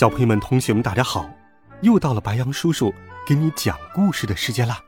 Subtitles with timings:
[0.00, 1.28] 小朋友们、同学们，大家好！
[1.82, 2.90] 又到了白羊叔叔
[3.26, 4.82] 给你讲故事的时间啦。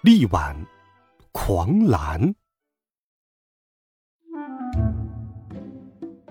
[0.00, 0.56] 力挽
[1.32, 2.34] 狂澜，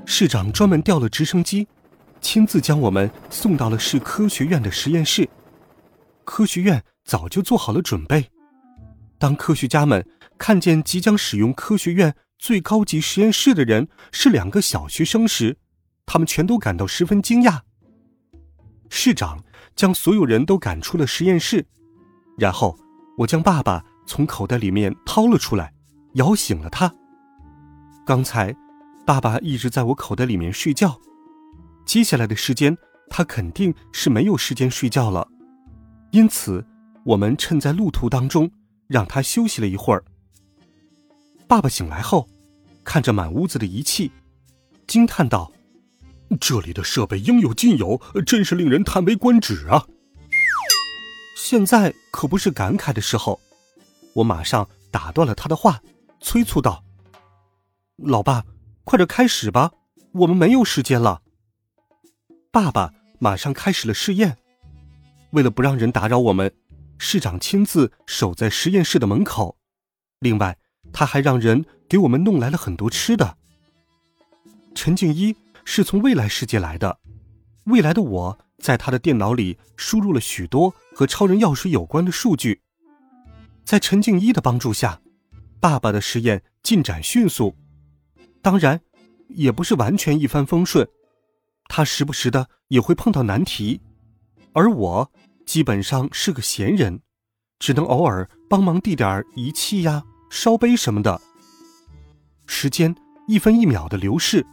[0.03, 1.67] 市长专门调了直升机，
[2.21, 5.29] 亲自将我们送到了市科学院的实验室。
[6.25, 8.31] 科学院早就做好了准备。
[9.19, 10.03] 当科学家们
[10.39, 15.59] 看见即将使用科学院最高级实验室的人是两个小学生时，
[16.07, 17.59] 他们全都感到十分惊讶。
[18.89, 19.43] 市长
[19.75, 21.67] 将所有人都赶出了实验室，
[22.37, 22.75] 然后
[23.17, 25.71] 我将爸爸从口袋里面掏了出来，
[26.13, 26.91] 摇醒了他。
[28.05, 28.55] 刚才，
[29.05, 30.97] 爸爸一直在我口袋里面睡觉，
[31.85, 32.75] 接下来的时间
[33.09, 35.27] 他肯定是没有时间睡觉了，
[36.11, 36.65] 因此
[37.03, 38.49] 我们趁在路途当中
[38.87, 40.03] 让他休息了一会儿。
[41.49, 42.27] 爸爸醒来后，
[42.85, 44.09] 看着满屋子的仪器，
[44.87, 45.51] 惊叹道。
[46.39, 49.85] 这里的设备应有尽有，真是令人叹为观止啊！
[51.35, 53.39] 现在可不是感慨的时候，
[54.13, 55.81] 我马上打断了他的话，
[56.19, 56.83] 催促道
[57.97, 58.43] ：“老爸，
[58.83, 59.71] 快点开始吧，
[60.11, 61.21] 我们没有时间了。”
[62.51, 64.37] 爸爸马上开始了试验。
[65.31, 66.53] 为了不让人打扰我们，
[66.97, 69.57] 市长亲自守在实验室的门口。
[70.19, 70.57] 另外，
[70.91, 73.37] 他还让人给我们弄来了很多吃的。
[74.75, 75.35] 陈静一。
[75.69, 76.97] 是从未来世界来的，
[77.65, 82.61] 未来的我在他的电脑里输入了许多和超人药水有关的数据。
[83.65, 85.01] 在陈静一的帮助下，
[85.59, 87.53] 爸爸的实验进展迅速，
[88.41, 88.79] 当然，
[89.27, 90.87] 也不是完全一帆风顺。
[91.67, 93.81] 他时不时的也会碰到难题，
[94.53, 95.11] 而我
[95.45, 97.01] 基本上是个闲人，
[97.59, 101.21] 只能偶尔帮忙递点仪器呀、烧杯什么的。
[102.45, 102.95] 时间
[103.27, 104.47] 一分一秒的流逝。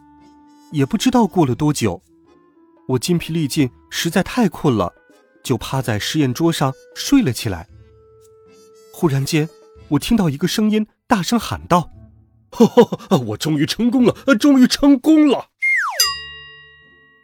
[0.74, 2.02] 也不知道过了多久，
[2.88, 4.92] 我筋疲力尽，实在太困了，
[5.44, 7.68] 就趴在实验桌上睡了起来。
[8.92, 9.48] 忽然间，
[9.86, 11.92] 我听到一个声音大声喊道
[13.28, 14.12] ：“我终于成功了！
[14.34, 15.46] 终于成功了！”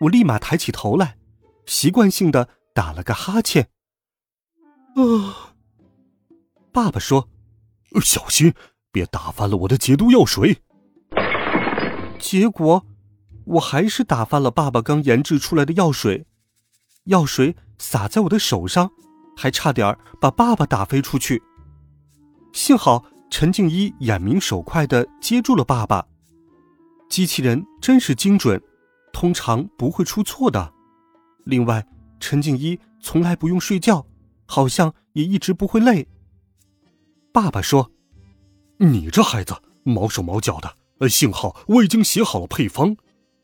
[0.03, 1.17] 我立马抬起头来，
[1.67, 3.69] 习惯性的打了个哈欠。
[4.95, 5.55] 啊！
[6.71, 7.29] 爸爸说
[8.01, 8.55] ：“小心，
[8.93, 10.59] 别打翻了我的解毒药水。”
[12.21, 12.87] 结果。
[13.51, 16.25] 我还是打翻了爸爸刚研制出来的药水，
[17.05, 18.91] 药水洒在我的手上，
[19.37, 21.43] 还差点把爸爸打飞出去。
[22.53, 26.07] 幸好陈静一眼明手快的接住了爸爸。
[27.09, 28.63] 机器人真是精准，
[29.13, 30.73] 通常不会出错的。
[31.45, 31.85] 另外，
[32.21, 34.07] 陈静一从来不用睡觉，
[34.47, 36.07] 好像也一直不会累。
[37.33, 37.91] 爸爸说
[38.79, 41.09] ：“你这孩子毛手毛脚的。
[41.09, 42.97] 幸好我已经写好了配方。”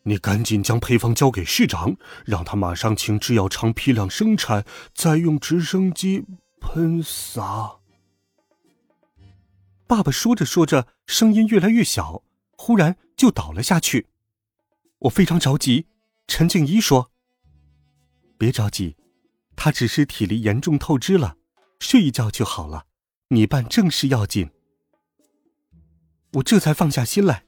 [0.09, 6.25] 你赶紧将配方交给市长，让他马上请制药厂批量生产，再用直升机
[6.61, 7.79] 喷洒。
[9.89, 12.23] 爸爸说着说着，声音越来越小，
[12.53, 14.07] 忽然就倒了下去。
[15.01, 15.87] 我非常着急。
[16.29, 17.11] 陈静怡说
[18.39, 18.97] ：“别着急，
[19.57, 21.37] 他只是体力严重透支了，
[21.81, 22.87] 睡一觉就好了。
[23.31, 24.51] 你办正事要紧。”
[26.35, 27.45] 我这才放下心来，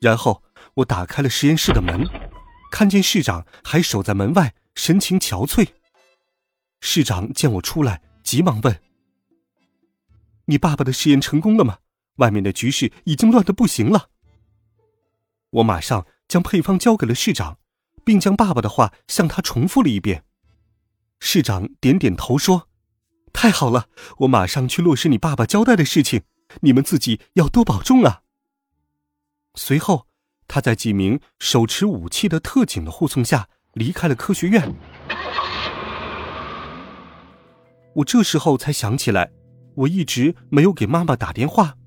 [0.00, 0.42] 然后。
[0.74, 2.08] 我打开了实验室的门，
[2.70, 5.68] 看见市长还守在门外，神情憔悴。
[6.80, 8.80] 市长见我出来，急忙问
[10.46, 11.80] ：“你爸爸的实验成功了吗？
[12.16, 14.08] 外面的局势已经乱得不行了。”
[15.50, 17.58] 我马上将配方交给了市长，
[18.02, 20.24] 并将爸爸的话向他重复了一遍。
[21.20, 22.70] 市长点点头说
[23.34, 23.90] ：“太好了，
[24.20, 26.22] 我马上去落实你爸爸交代的事情。
[26.62, 28.22] 你们自己要多保重啊。”
[29.54, 30.08] 随后。
[30.54, 34.70] 他在几名手持武器的特警的护送下离开了科学院。
[37.94, 39.32] 我这时候才想起来，
[39.76, 41.78] 我一直没有给妈妈打电话，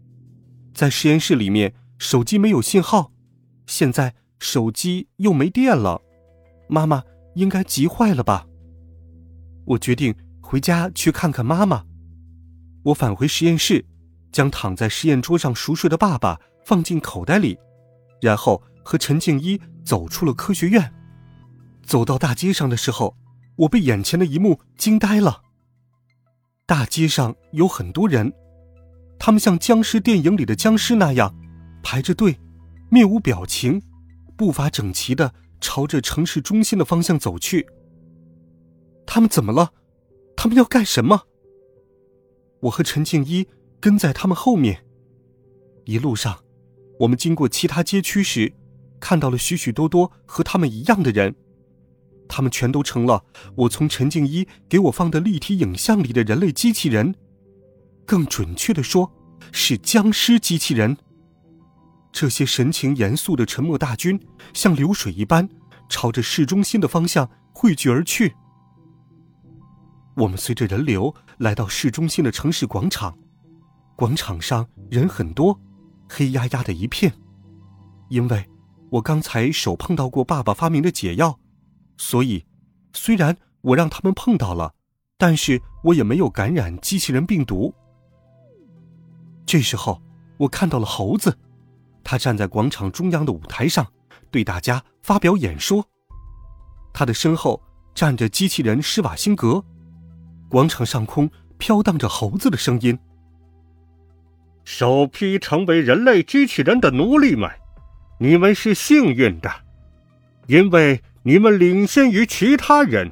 [0.73, 3.11] 在实验室里面手机没有信号，
[3.67, 6.01] 现在手机又没电了，
[6.67, 7.03] 妈妈
[7.35, 8.47] 应该急坏了吧？
[9.65, 11.85] 我决定回家去看看妈妈。
[12.85, 13.85] 我返回实验室，
[14.31, 17.59] 将躺在实验桌上熟睡的爸爸放进口袋里。
[18.25, 20.91] 然后和陈静一走出了科学院，
[21.83, 23.15] 走到大街上的时候，
[23.55, 25.43] 我被眼前的一幕惊呆了。
[26.65, 28.33] 大街上有很多人，
[29.19, 31.35] 他们像僵尸电影里的僵尸那样
[31.83, 32.39] 排着队，
[32.89, 33.79] 面无表情，
[34.35, 35.31] 步伐整齐的
[35.61, 37.67] 朝着城市中心的方向走去。
[39.05, 39.71] 他们怎么了？
[40.35, 41.27] 他们要干什么？
[42.61, 43.47] 我和陈静一
[43.79, 44.83] 跟在他们后面。
[45.85, 46.39] 一路上，
[46.99, 48.53] 我们经过其他街区时，
[48.99, 51.35] 看到了许许多多和他们一样的人。
[52.27, 53.23] 他们全都成了
[53.55, 57.13] 我从陈静一给我放的立体影像里的人类机器人，
[58.05, 59.11] 更准确的说，
[59.51, 60.97] 是僵尸机器人。
[62.11, 64.19] 这些神情严肃的沉默大军，
[64.53, 65.47] 像流水一般，
[65.89, 68.33] 朝着市中心的方向汇聚而去。
[70.15, 73.15] 我们随着人流来到市中心的城市广场，
[73.97, 75.59] 广场上人很多，
[76.15, 77.11] 黑压压的一片。
[78.09, 78.47] 因为
[78.91, 81.37] 我刚才手碰到过爸爸发明的解药，
[81.97, 82.45] 所以
[82.93, 84.73] 虽然我让他们碰到了，
[85.17, 87.73] 但是我也没有感染机器人病毒。
[89.45, 90.01] 这时候，
[90.37, 91.37] 我看到了猴子，
[92.03, 93.85] 他站在广场中央的舞台上，
[94.31, 95.85] 对大家发表演说。
[96.93, 97.61] 他的身后
[97.93, 99.63] 站着机器人施瓦辛格。
[100.47, 102.97] 广场上空飘荡着猴子的声音
[104.65, 107.49] ：“首批成为人类机器人的奴隶们，
[108.19, 109.49] 你们是幸运的，
[110.47, 113.11] 因为你们领先于其他人，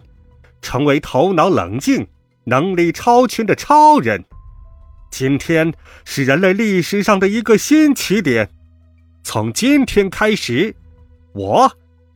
[0.64, 2.08] 成为头脑冷静、
[2.46, 4.26] 能力超群的超人。
[5.12, 5.72] 今天
[6.04, 8.50] 是人类历史上的一个新起点。
[9.24, 10.76] 从今天开始，
[11.34, 11.72] 我，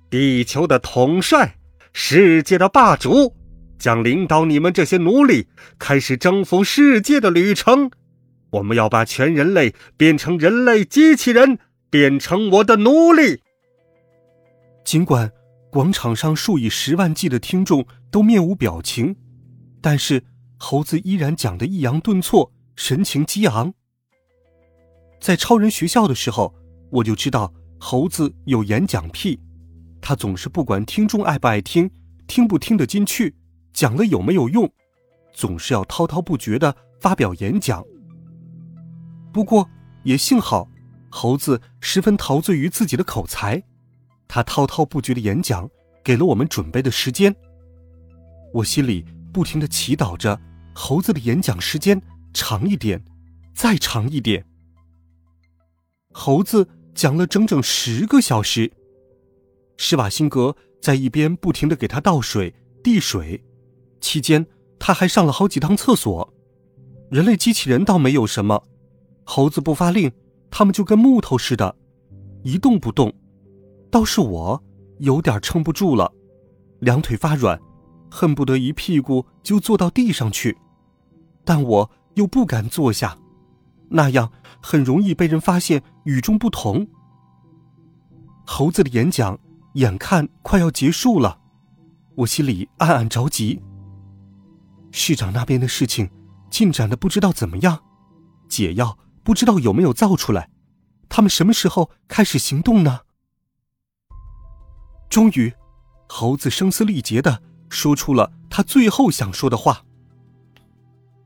[0.10, 1.56] 地球的统帅，
[1.94, 3.36] 世界的霸主。”
[3.78, 5.48] 将领导你们这些奴隶
[5.78, 7.92] 开始征服世界的旅程。
[8.52, 11.60] 我们要把全人类变成人类机器人，
[11.90, 13.42] 变成我的奴隶。
[14.84, 15.32] 尽管
[15.70, 19.16] 广场上数以十万计的听众都面无表情，
[19.82, 20.24] 但是
[20.58, 23.74] 猴子依然讲得抑扬顿挫，神情激昂。
[25.20, 26.56] 在超人学校的时候，
[26.90, 29.40] 我就知道猴子有演讲癖，
[30.00, 31.92] 他总是不管听众爱不爱听，
[32.28, 33.36] 听不听得进去。
[33.74, 34.72] 讲了有没有用，
[35.34, 37.84] 总是要滔滔不绝的发表演讲。
[39.38, 39.70] 不过
[40.02, 40.68] 也幸好，
[41.12, 43.62] 猴子十分陶醉于自己的口才，
[44.28, 45.70] 他滔滔不绝的演讲
[46.04, 47.36] 给了我们准备的时间。
[48.52, 50.42] 我心里不停的祈祷着，
[50.74, 52.02] 猴子的演讲时间
[52.34, 53.00] 长一点，
[53.54, 54.44] 再长一点。
[56.12, 58.74] 猴子讲了整整十个小时，
[59.78, 63.46] 施瓦辛格在一边不停的给他倒水、递水。
[64.02, 64.48] 期间，
[64.80, 66.34] 他还上了好几趟厕所。
[67.12, 68.64] 人类机器人倒没有什么，
[69.30, 70.10] 猴子不发令，
[70.50, 71.76] 他们就跟木头似的，
[72.44, 73.14] 一动不动。
[73.92, 74.64] 倒是我
[75.00, 76.10] 有点撑不住了，
[76.80, 77.60] 两腿发软，
[78.10, 80.58] 恨不得一屁股就坐到地上去，
[81.44, 83.18] 但我又不敢坐下，
[83.90, 84.32] 那样
[84.62, 86.88] 很容易被人发现与众不同。
[88.46, 89.38] 猴子的演讲
[89.74, 91.42] 眼看快要结束了，
[92.16, 93.62] 我心里暗暗着急。
[94.90, 96.10] 市长那边的事情
[96.50, 97.78] 进展的不知道怎么样，
[98.48, 98.98] 解药
[99.28, 100.50] 不知道有没有造出来，
[101.10, 103.02] 他们什么时候开始行动呢？
[105.10, 105.54] 终于，
[106.08, 109.84] 猴子声嘶力竭的说出了他最后想说的话：“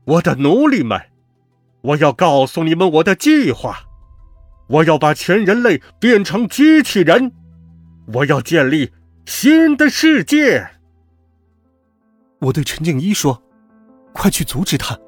[0.04, 1.00] 我的奴隶们，
[1.82, 3.84] 我要告诉你们我的计划，
[4.66, 7.30] 我要把全人类变成机器人，
[8.14, 8.90] 我要建立
[9.26, 10.68] 新的世界。”
[12.42, 13.40] 我对陈静一说。
[14.12, 14.98] 快去阻止他！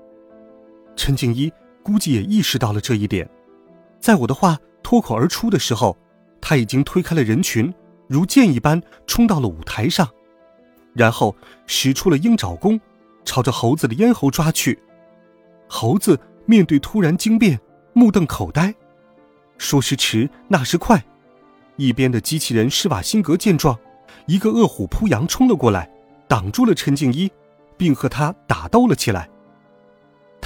[0.96, 1.52] 陈静一
[1.84, 3.28] 估计也意识到了这一点，
[4.00, 5.96] 在我的话脱口而出的时候，
[6.40, 7.72] 他已经推开了人群，
[8.08, 10.08] 如箭一般冲到了舞台上，
[10.94, 11.36] 然后
[11.66, 12.80] 使出了鹰爪功，
[13.24, 14.76] 朝着猴子的咽喉抓去。
[15.68, 17.60] 猴子面对突然惊变，
[17.92, 18.74] 目瞪口呆。
[19.58, 21.04] 说时迟，那时快，
[21.76, 23.78] 一边的机器人施瓦辛格见状，
[24.26, 25.88] 一个饿虎扑羊冲了过来，
[26.26, 27.30] 挡住了陈静一。
[27.76, 29.28] 并和他打斗了起来。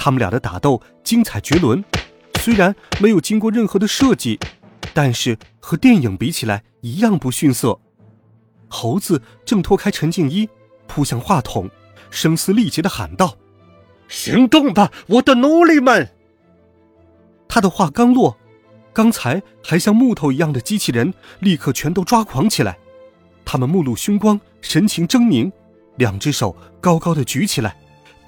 [0.01, 1.83] 他们俩的打斗精彩绝伦，
[2.39, 4.39] 虽然没有经过任何的设计，
[4.93, 7.77] 但是和电影比起来一样不逊色。
[8.69, 10.47] 猴子挣脱开陈静一，
[10.87, 11.69] 扑向话筒，
[12.09, 13.35] 声嘶力竭的喊道
[14.07, 16.09] ：“行动吧，我的奴隶们！”
[17.49, 18.37] 他的话刚落，
[18.93, 22.77] 刚才还像木头一样的机器人立刻全都抓狂起来，
[23.43, 25.51] 他们目露凶光，神情狰狞。
[25.97, 27.75] 两只手高高的举起来，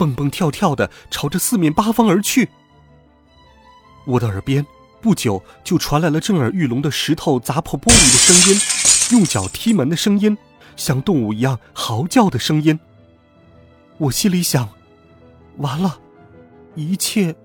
[0.02, 2.50] 蹦蹦跳跳的朝着四面八方而去。
[4.06, 4.66] 我的耳边
[5.00, 8.60] 不久就传来了震耳欲聋的石头砸破玻璃的声音，
[9.12, 10.36] 用脚踢门的声音，
[10.76, 12.80] 像动物一样嚎叫的声音，
[14.00, 14.68] 我心里想：
[15.58, 16.00] 完了，
[16.74, 17.36] 一切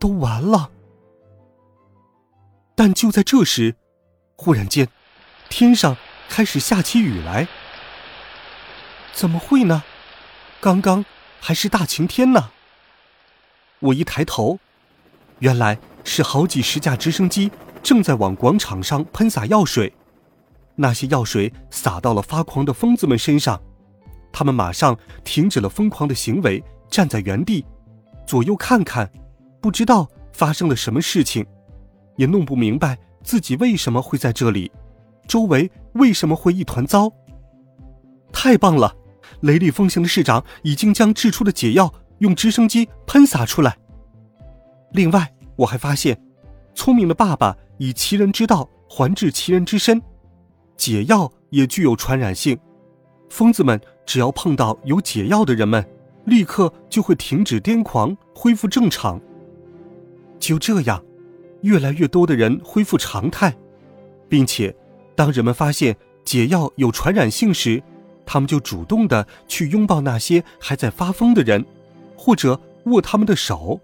[0.00, 0.72] 都完了。
[2.74, 3.76] 但就在这时，
[4.34, 4.88] 忽然间，
[5.48, 5.96] 天上
[6.28, 7.46] 开始下起雨来。
[9.12, 9.84] 怎么会呢？
[10.60, 11.04] 刚刚
[11.40, 12.50] 还是大晴天呢。
[13.80, 14.58] 我一抬头，
[15.38, 17.50] 原来是好几十架直升机
[17.82, 19.92] 正在往广场上喷洒药水。
[20.76, 23.60] 那些药水洒到了发狂的疯子们身上，
[24.32, 27.64] 他们马上停止了疯狂的行为，站在原地，
[28.26, 29.10] 左右看看，
[29.60, 31.44] 不知道发生了什么事情，
[32.16, 34.70] 也弄不明白自己为什么会在这里，
[35.26, 37.10] 周围为什么会一团糟。
[38.32, 38.94] 太棒了！
[39.40, 43.76] 雷厉风行的市长已经将制出的解药用直升机喷洒出来。
[44.92, 46.20] 另外，我还发现，
[46.74, 50.00] 聪明的爸爸以其人之道还治其人之身。
[50.76, 52.58] 解药也具有传染性，
[53.28, 55.86] 疯子们只要碰到有解药的人们，
[56.24, 59.20] 立刻就会停止癫狂，恢复正常。
[60.38, 61.04] 就这样，
[61.62, 63.54] 越来越多的人恢复常态，
[64.28, 64.74] 并且，
[65.14, 65.94] 当人们发现
[66.24, 67.82] 解药有传染性时，
[68.32, 71.66] 他们就主动的去拥抱那些还在发疯的人，
[72.16, 73.80] 或者握他们的手。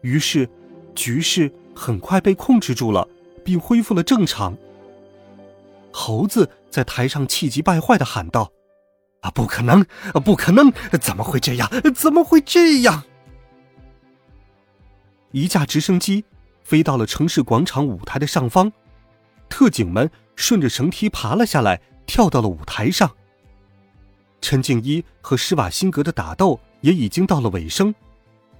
[0.00, 0.48] 于是，
[0.94, 3.06] 局势很快被控制住了，
[3.44, 4.56] 并恢复了正常。
[5.92, 8.50] 猴子在台上气急败坏的喊道
[9.20, 9.84] ：“啊，不可能！
[10.24, 10.72] 不可能！
[10.98, 11.70] 怎么会这样？
[11.94, 13.02] 怎么会这样？”
[15.32, 16.24] 一架直升机
[16.62, 18.72] 飞到了城市广场舞台的上方，
[19.50, 23.14] 特警们顺着绳梯爬了下来，跳到了舞台上。
[24.44, 27.94] 陈静一和施瓦辛格的打斗也已经到了尾声，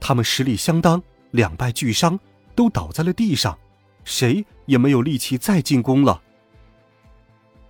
[0.00, 2.18] 他们实力相当，两败俱伤，
[2.54, 3.58] 都倒在了地上，
[4.02, 6.22] 谁也没有力气再进攻了。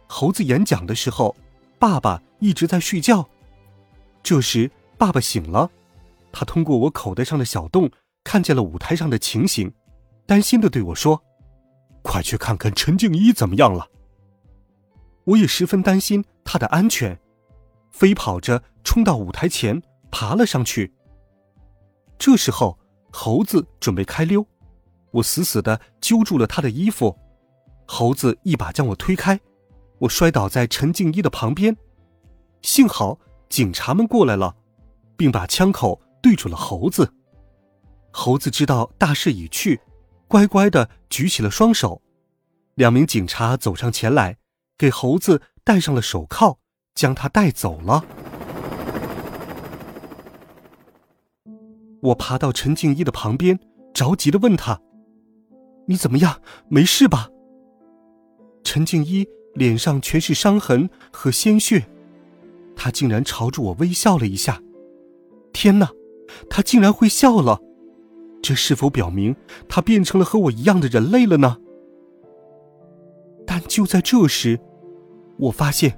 [0.07, 1.35] 猴子演讲的时候，
[1.77, 3.29] 爸爸一直在睡觉。
[4.23, 5.69] 这时，爸爸醒了，
[6.31, 7.91] 他通过我口袋上的小洞
[8.23, 9.75] 看见了舞台上的情形，
[10.25, 11.21] 担心的对我说
[12.03, 13.89] ：“快去看看陈静一怎么样了。”
[15.27, 17.19] 我也十分担心他的安全，
[17.95, 20.93] 飞跑着冲到舞台前，爬了上去。
[22.19, 22.77] 这时候，
[23.13, 24.45] 猴子准备开溜，
[25.13, 27.17] 我死死的揪住了他的衣服，
[27.87, 29.41] 猴子一把将我推开。
[29.99, 31.77] 我摔倒在陈静一的旁边，
[32.63, 33.17] 幸好
[33.49, 34.57] 警察们过来了，
[35.17, 37.15] 并把枪口对准了猴子。
[38.11, 39.81] 猴子知道大势已去，
[40.27, 42.03] 乖乖的举起了双手。
[42.75, 44.37] 两名警察走上前来，
[44.77, 46.59] 给猴子戴上了手铐，
[46.95, 48.05] 将他带走了。
[52.01, 53.59] 我爬到陈静一的旁边，
[53.93, 54.81] 着急的问他
[55.89, 56.41] ：“你怎么样？
[56.69, 57.29] 没事吧？”
[58.65, 59.27] 陈静一。
[59.55, 61.87] 脸上全是伤痕和鲜血，
[62.75, 64.61] 他竟然朝着我微笑了一下。
[65.53, 65.89] 天哪，
[66.51, 67.61] 他竟然会笑了！
[68.43, 69.37] 这是否表明
[69.69, 71.59] 他变成了和我一样的人类了呢？
[73.47, 74.59] 但就在这时，
[75.39, 75.97] 我发现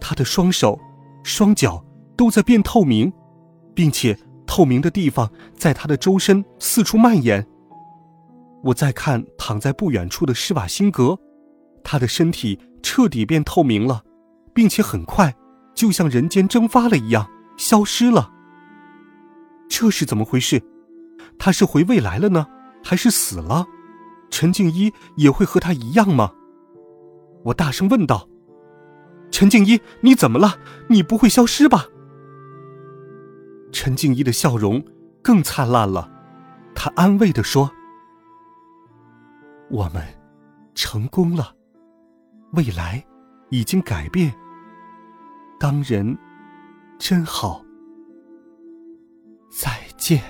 [0.00, 0.78] 他的双手、
[1.22, 1.84] 双脚
[2.16, 3.12] 都在变透明，
[3.74, 7.46] 并且透明的地方在他的周身四处蔓延。
[8.64, 11.18] 我再看躺在不远处的施瓦辛格，
[11.84, 12.58] 他的身体。
[12.82, 14.02] 彻底变透明了，
[14.54, 15.36] 并且很快，
[15.74, 17.28] 就像人间蒸发了一样
[17.58, 18.30] 消失了。
[19.68, 20.62] 这是怎么回事？
[21.38, 22.46] 他是回未来了呢，
[22.82, 23.66] 还是死了？
[24.30, 26.32] 陈静一也会和他一样吗？
[27.44, 28.26] 我大声问道
[29.30, 30.58] ：“陈静一，你怎么了？
[30.88, 31.86] 你不会消失吧？”
[33.72, 34.84] 陈静一的笑容
[35.22, 36.10] 更灿烂了，
[36.74, 37.70] 他安慰的说
[39.70, 40.02] ：“我们
[40.74, 41.54] 成功了。”
[42.54, 43.04] 未来
[43.50, 44.34] 已经改变，
[45.58, 46.18] 当人
[46.98, 47.64] 真好。
[49.48, 50.20] 再见。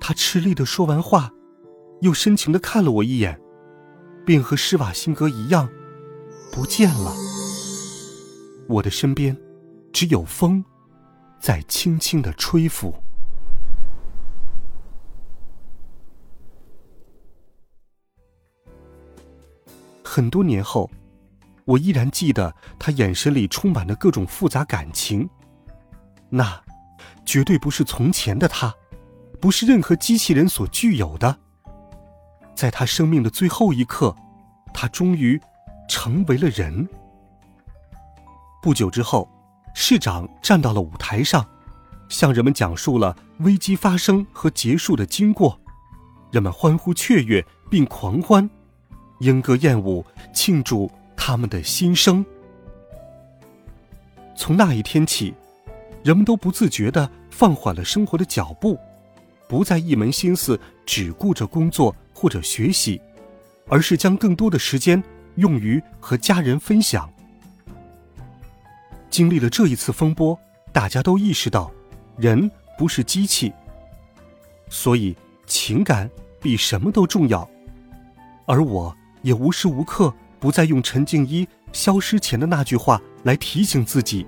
[0.00, 1.30] 他吃力的说完话，
[2.00, 3.40] 又深情的看了我一眼，
[4.26, 5.68] 便和施瓦辛格一样
[6.52, 7.14] 不见了。
[8.68, 9.36] 我的身边
[9.92, 10.64] 只有风
[11.40, 12.94] 在轻轻的吹拂。
[20.04, 20.90] 很多年后，
[21.64, 25.28] 我依然记得他眼神里充满了各种复杂感情。
[26.28, 26.60] 那，
[27.24, 28.74] 绝对不是从前的他，
[29.40, 31.38] 不是任何机器人所具有的。
[32.56, 34.14] 在他生命的最后一刻，
[34.74, 35.40] 他终于
[35.90, 36.88] 成为了人。
[38.62, 39.28] 不久之后，
[39.74, 41.44] 市长站到了舞台上，
[42.08, 45.58] 向人们讲述了危机发生和结束的经过，
[46.30, 48.48] 人们欢呼雀跃并狂欢。
[49.18, 52.24] 莺歌燕舞，庆祝他们的新生。
[54.36, 55.34] 从那一天起，
[56.04, 58.78] 人们都不自觉地放缓了生活的脚步，
[59.48, 63.00] 不再一门心思只顾着工作或者学习，
[63.68, 65.02] 而是将更多的时间
[65.36, 67.10] 用于和家人分享。
[69.08, 70.38] 经历了这一次风波，
[70.72, 71.70] 大家都意识到，
[72.16, 73.52] 人不是机器，
[74.68, 76.08] 所以情感
[76.40, 77.48] 比什么都重要。
[78.46, 84.26] 而我也无时无刻不在用陈静一消失前的那句话来提醒自己：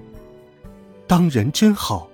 [1.07, 2.09] 当人真好。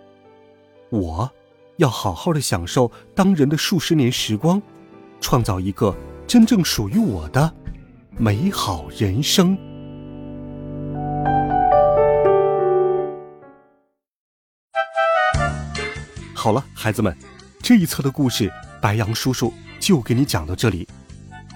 [0.91, 1.31] 我
[1.77, 4.61] 要好好的享受当人的数十年时光，
[5.21, 5.95] 创造一个
[6.27, 7.55] 真正属于我的
[8.21, 9.57] 美好人生。
[16.35, 17.17] 好了，孩子们，
[17.63, 20.89] 这一册的故事，白羊叔叔就给你讲到这里。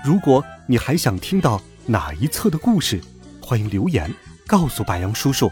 [0.04, 3.00] 如果你还想听到哪一册的故事，
[3.40, 4.09] 欢迎留言
[4.47, 5.50] 告诉白羊叔叔。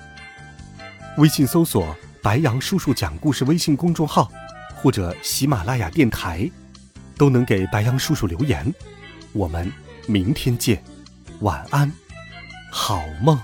[1.18, 4.30] 微信搜索“白羊叔叔讲故事”微信公众号，
[4.76, 6.48] 或者喜马拉雅电台，
[7.16, 8.72] 都能给白羊叔叔留言。
[9.32, 9.72] 我们
[10.06, 10.82] 明天见，
[11.40, 11.90] 晚安，
[12.70, 13.38] 好梦。